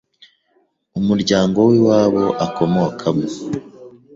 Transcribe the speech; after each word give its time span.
umuryango 0.99 1.57
w’iwabo 1.69 2.23
akomokamo 2.45 3.25